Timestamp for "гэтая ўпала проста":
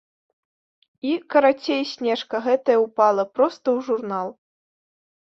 2.45-3.63